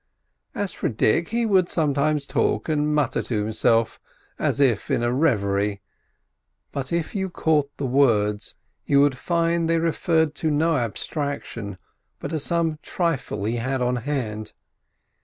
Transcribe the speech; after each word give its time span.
As 0.55 0.73
for 0.73 0.89
Dick, 0.89 1.27
he 1.29 1.45
would 1.45 1.69
sometimes 1.69 2.25
talk 2.25 2.67
and 2.67 2.91
mutter 2.95 3.21
to 3.21 3.43
himself, 3.43 3.99
as 4.39 4.59
if 4.59 4.89
in 4.89 5.03
a 5.03 5.11
reverie; 5.13 5.79
but 6.71 6.91
if 6.91 7.13
you 7.13 7.29
caught 7.29 7.69
the 7.77 7.85
words, 7.85 8.55
you 8.87 8.99
would 9.01 9.15
find 9.15 9.69
that 9.69 9.73
they 9.73 9.79
referred 9.79 10.33
to 10.33 10.49
no 10.49 10.75
abstraction, 10.75 11.77
but 12.19 12.31
to 12.31 12.39
some 12.39 12.79
trifle 12.81 13.43
he 13.43 13.57
had 13.57 13.79
on 13.79 13.97
hand. 13.97 14.53